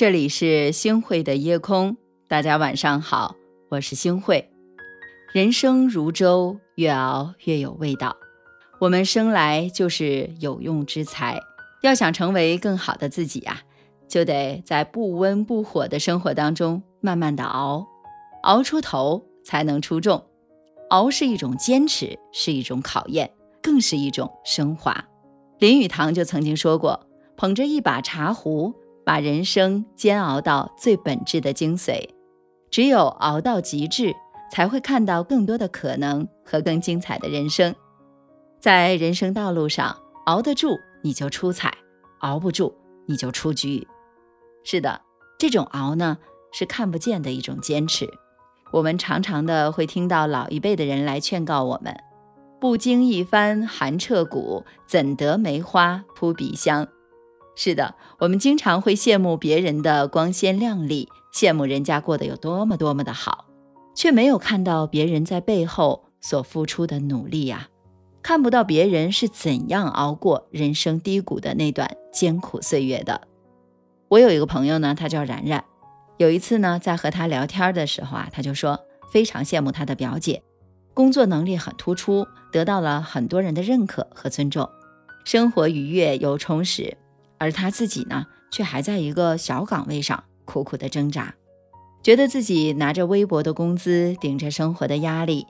[0.00, 1.94] 这里是星汇的夜空，
[2.26, 3.36] 大家晚上好，
[3.68, 4.50] 我是星汇。
[5.34, 8.16] 人生如粥，越熬越有味道。
[8.78, 11.38] 我们生来就是有用之才，
[11.82, 13.60] 要想成为更好的自己呀，
[14.08, 17.86] 就得在不温不火的生活当中慢慢的熬，
[18.44, 20.24] 熬出头才能出众。
[20.88, 23.30] 熬是一种坚持，是一种考验，
[23.62, 25.04] 更是一种升华。
[25.58, 27.06] 林语堂就曾经说过
[27.36, 32.08] ：“捧着一把茶壶。”把人生煎熬到最本质的精髓，
[32.70, 34.14] 只有熬到极致，
[34.52, 37.74] 才会看到更多的可能和更精彩的人生。
[38.60, 41.72] 在人生道路上，熬得住你就出彩，
[42.20, 42.76] 熬不住
[43.06, 43.88] 你就出局。
[44.62, 45.00] 是的，
[45.38, 46.18] 这种熬呢，
[46.52, 48.06] 是看不见的一种坚持。
[48.72, 51.96] 我们常常的会听到老一辈的人来劝告我们
[52.60, 56.86] ：“不经一番寒彻骨，怎得梅花扑鼻香。”
[57.62, 63.44] 是的，我们经常会羡慕别人的光鲜亮丽，羡慕人家过得有多么多么的好，
[63.94, 67.68] 却没有看到别人在背后所付出的努力呀，
[68.22, 73.28] 看不到别人是怎样熬过人生低谷的那段艰苦岁月的。
[74.08, 75.62] 我有一个朋友呢，他叫然然，
[76.16, 78.80] 有一次呢，在和他聊天的时候啊，他就说
[79.12, 80.42] 非常羡慕他的表姐，
[80.94, 84.66] 工作能力很突出，得到了很多人的认可和尊重，
[85.26, 86.96] 生活愉悦又充实。
[87.40, 91.34] 而他自己呢，却还在一个小岗位上苦苦的挣扎，
[92.02, 95.46] 觉得自己拿着微薄的工资，顶着生活的压力，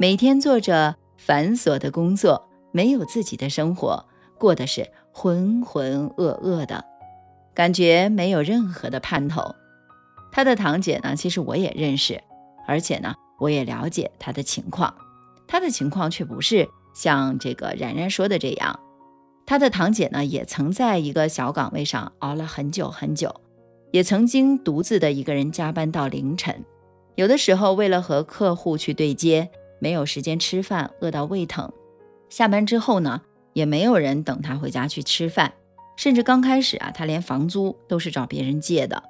[0.00, 4.06] 每天做着繁琐的工作，没有自己的生活，
[4.38, 6.82] 过的是浑浑噩噩的，
[7.54, 9.54] 感觉没有任何的盼头。
[10.32, 12.22] 他的堂姐呢，其实我也认识，
[12.66, 14.94] 而且呢，我也了解他的情况，
[15.46, 18.80] 他的情况却不是像这个然然说的这样。
[19.46, 23.34] 他的堂姐呢，也曾在一个小岗位上熬了很久很久，
[23.90, 26.64] 也曾经独自的一个人加班到凌晨，
[27.14, 31.70] 有的时候为了和客户去对接，没有时间吃饭，饿到胃疼。
[32.30, 33.20] 下班之后呢，
[33.52, 35.52] 也没有人等他回家去吃饭，
[35.96, 39.02] 甚至刚开始啊，他连房租都是找别人借的。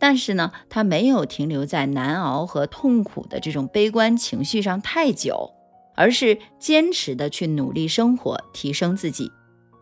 [0.00, 5.52] 但是呢，他没有停留在难熬和痛苦的这种悲观情绪上太久，
[5.94, 9.30] 而是坚持的去努力生活，提升自己。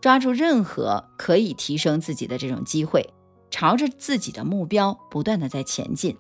[0.00, 3.12] 抓住任何可以提升自己的这种机会，
[3.50, 6.16] 朝着自己的目标不断的在前进，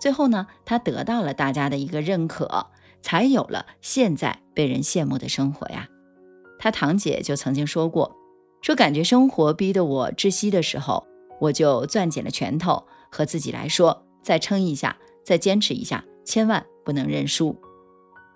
[0.00, 2.66] 最后呢，他得到了大家的一个认可，
[3.02, 5.86] 才有了现在被人羡慕的生活呀。
[6.58, 8.16] 他堂姐就曾经说过，
[8.62, 11.06] 说感觉生活逼得我窒息的时候，
[11.40, 17.56] 我就攥紧了拳头，和自己来说，再撑一下，再坚持一下，千万不能认输。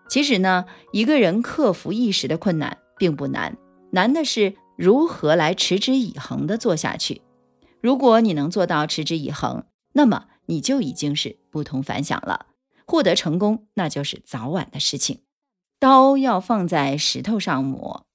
[0.09, 3.57] 其实呢，一个人克服一时的困难并不难，
[3.91, 4.55] 难的是。
[4.77, 7.23] 如何来持之以恒地做下去？
[7.81, 12.47] 如果你能做到持之以恒，那么你就已经是不同凡响了。
[12.87, 15.21] 获得成功，那就是早晚的事情。
[15.79, 18.07] 刀要放在石头上磨，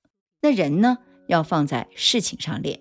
[0.42, 2.80] 那人呢，要放在事情上练。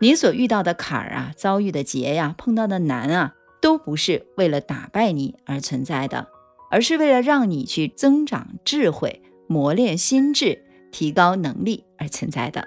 [0.00, 6.28] 你所遇到的坎儿啊，遭遇的劫呀，碰到的难啊，都不是为了打败你而存在的，
[6.70, 12.66] 而是为了让你去增长智慧、磨练心智、提高能力而存在的。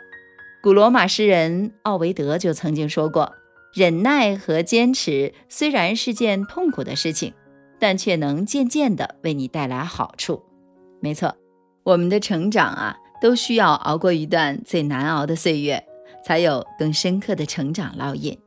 [0.63, 3.33] 古罗马诗人奥维德就曾经说过
[3.75, 7.33] ：“忍耐和坚持虽然是件痛苦的事情，
[7.79, 10.41] 但却能渐渐地为你带来好处。”
[11.03, 11.35] 没错，
[11.83, 15.83] 我们的成长啊，都需要熬过一段最难熬的岁月，
[16.25, 18.39] 才有更深刻的成长烙印。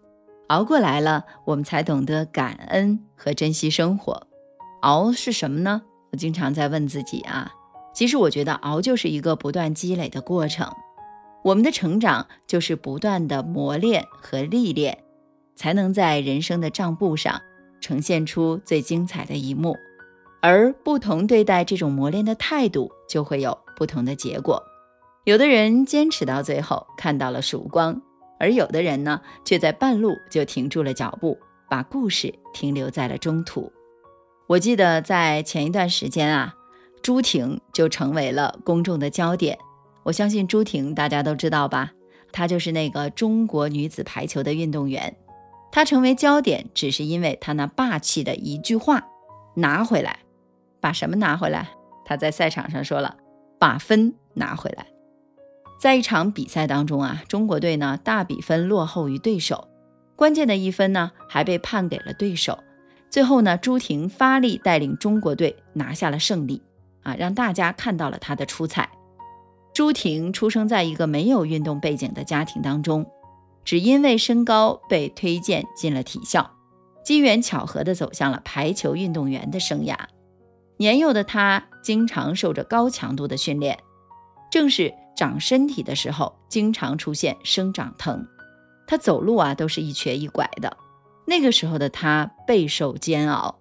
[0.47, 4.27] 熬过来了，我们才懂得感恩和珍惜生活。
[4.81, 5.83] 熬是什么呢？
[6.13, 7.53] 我经常在问自己啊。
[7.93, 10.67] 其实我觉得熬就是一个不断积累的过程。
[11.47, 15.05] 我们的成长就是不断的磨练和历练，
[15.55, 17.41] 才能在人生的账簿上
[17.81, 19.77] 呈现出最精彩的一幕。
[20.43, 24.61] 而不同对待这种磨练的态度，就会有不同的结果。
[25.23, 28.01] 有的人坚持到最后，看到了曙光；
[28.41, 31.39] 而有的人呢，却在半路就停住了脚步，
[31.71, 33.73] 把故事停留在了中途。
[34.49, 36.57] 我记得在前一段时间啊，
[37.01, 39.57] 朱婷就成为了公众的焦点。
[40.07, 41.91] 我相信朱婷，大家都知道吧？
[42.31, 45.17] 她就是那个中国女子排球的运动员。
[45.73, 49.09] 她成为焦点，只是因为她那霸气的一句话
[49.57, 50.21] ：“拿回来，
[50.81, 51.71] 把什么拿回来？”
[52.07, 53.17] 她在赛场上说了
[53.59, 54.87] ：“把分拿回来。”
[55.81, 59.67] 在一场比赛当中啊，中国队呢大比分落后于对手，
[60.15, 62.63] 关键的一分呢还被判给了对手。
[63.11, 66.63] 最后呢，朱婷发力带领中国队拿下了胜利，
[67.03, 68.89] 啊，让大家看到了她的出彩。
[69.77, 73.05] 朱婷出生在一个没有运动背景的家庭当中，
[73.63, 76.51] 只因为身高被推荐进了体校。
[77.05, 79.95] 机缘巧合地走向了排球运动员的生涯。
[80.79, 83.79] 年幼的他经常受着高强度的训练，
[84.51, 88.27] 正是长身体的时候，经常出现生长疼。
[88.87, 90.75] 他走路啊都是一瘸一拐的。
[91.27, 93.59] 那个时候的他备受煎熬，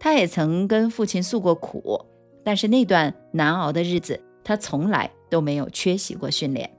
[0.00, 2.04] 他也曾跟父亲诉过苦，
[2.44, 6.70] 但是那段难熬的日子，他从来都没有缺席过训练。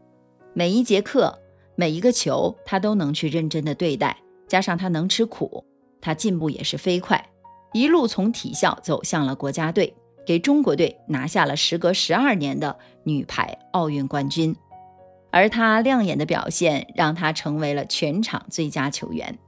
[0.53, 1.39] 每一节课，
[1.75, 4.15] 每一个球，他都能去认真的对待。
[4.47, 5.65] 加上他能吃苦，
[6.00, 7.31] 他进步也是飞快，
[7.73, 14.55] 一路从体校走向了国家队，给中国队拿下了时隔十二年的女排奥运冠军。
[15.31, 19.39] 而他亮眼的表现，让他成为了全场最佳球员。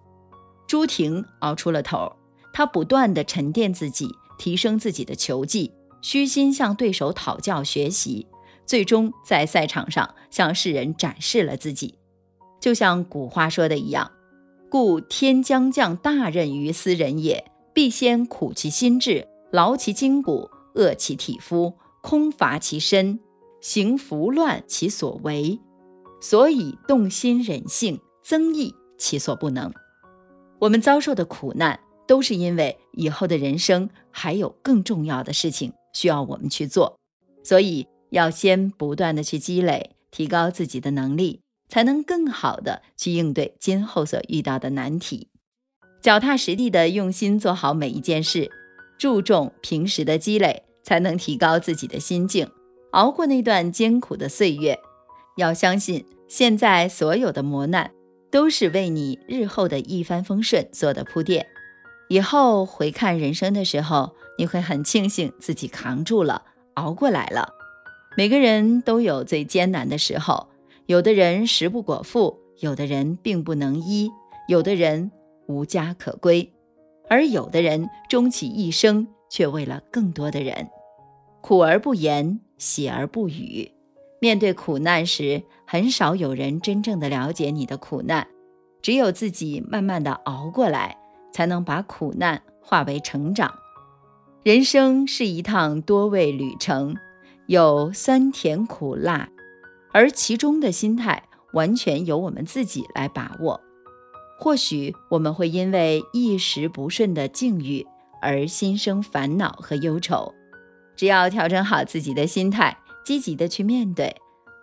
[0.66, 2.12] 朱婷熬出了头，
[2.52, 4.10] 她不断的沉淀自己，
[4.40, 5.72] 提升自己的球技，
[6.02, 8.26] 虚心向对手讨教学习。
[8.66, 12.00] 最终在赛场上向世人展示了自己，
[12.60, 14.12] 就像古话说的一样
[14.70, 23.20] ：“故天将降大任于斯人也，必先苦其心志，劳其筋骨，饿其体肤，空乏其身，
[23.62, 25.60] 行拂乱其所为，
[26.20, 29.72] 所以动心忍性，增益其所不能。”
[30.60, 36.98] 我们遭受的苦难，都是因为以后的人生还有更重要的事情需要我们去做，
[37.44, 37.88] 所以。
[38.10, 45.30] 要先不断的去积累，提高自己的能力，才能更好的去应对今后所遇到的难题。
[46.02, 48.52] 脚踏实地的用心做好每一件事，
[49.00, 52.50] 注重平时的积累，才能提高自己的心境，
[52.92, 54.80] 熬过那段艰苦的岁月。
[55.36, 57.92] 要相信，现在所有的磨难，
[58.32, 61.48] 都是为你日后的一帆风顺做的铺垫。
[62.08, 66.44] 以后回看人生的时候，你会很庆幸自己扛住了，
[66.76, 67.50] 熬过来了。
[68.18, 70.48] 每个人都有最艰难的时候，
[70.86, 74.10] 有的人食不果腹，有的人病不能医，
[74.48, 75.12] 有的人
[75.48, 76.54] 无家可归，
[77.10, 80.70] 而有的人终其一生却为了更多的人，
[81.42, 83.70] 苦而不言，喜而不语。
[84.22, 88.28] 面对苦难时，很少有人真正的了解你的苦难，
[88.82, 90.98] 只有自己慢慢的熬过来，
[91.34, 93.54] 才能把苦难化为成长。
[94.42, 96.96] 人生是一趟多味旅程。
[97.48, 99.30] 有酸甜苦辣，
[99.92, 103.62] 而其中的心态完全由我们自己来把握。
[104.40, 107.86] 或许我们会因为一时不顺的境遇
[108.22, 110.34] 而心生烦恼和忧愁，
[110.96, 114.16] 只要调整好自己的心态，积极的去面对，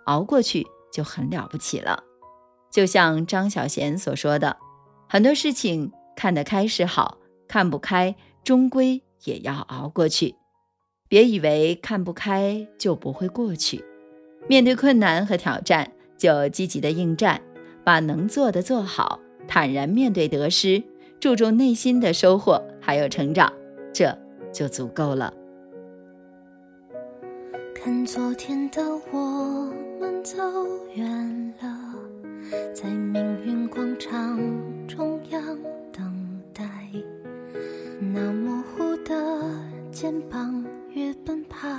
[0.06, 2.02] 熬过去就很了不起了。
[2.70, 4.56] 就像张小娴所说的，
[5.08, 10.34] 很多事情看得开是好，看不开终归也要熬过去。
[11.12, 13.84] 别以为看不开就不会过去，
[14.48, 17.38] 面对困难和挑战就积极的应战，
[17.84, 20.82] 把能做的做好，坦然面对得失，
[21.20, 23.52] 注重内心的收获还有成长，
[23.92, 24.16] 这
[24.54, 25.34] 就足够了。
[27.74, 28.82] 看昨天的
[29.12, 29.70] 我
[30.00, 30.38] 们走
[30.94, 31.94] 远了，
[32.72, 34.40] 在命运广场
[34.88, 35.58] 中央
[35.92, 36.64] 等待，
[38.00, 39.14] 那模糊的
[39.90, 40.61] 肩膀。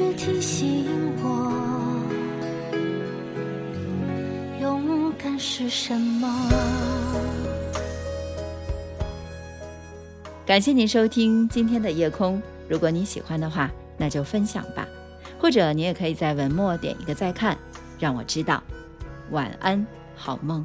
[0.00, 0.86] 却提醒
[1.22, 2.02] 我，
[4.58, 6.48] 勇敢是什么。
[10.46, 12.40] 感谢您收听今天的夜空。
[12.66, 14.88] 如果你喜欢的话，那就分享吧，
[15.38, 17.58] 或者你也可以在文末点一个再看，
[17.98, 18.62] 让我知道。
[19.32, 20.64] 晚安，好梦。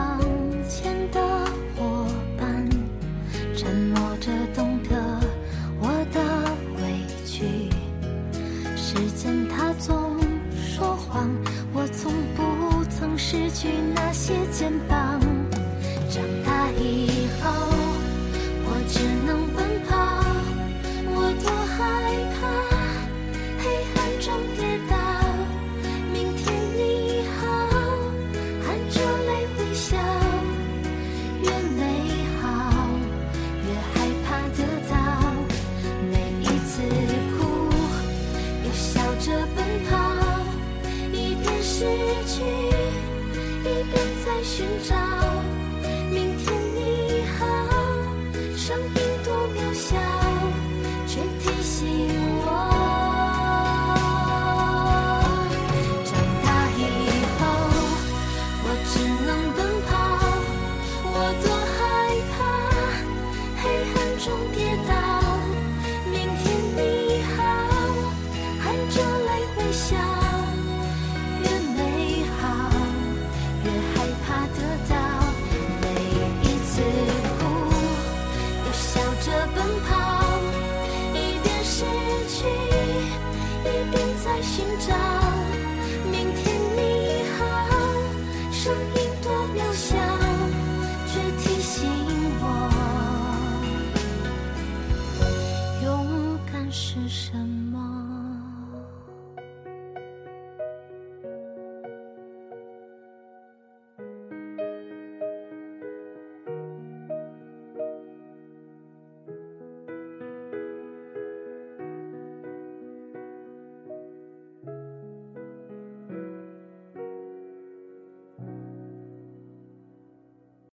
[84.61, 85.20] 寻找。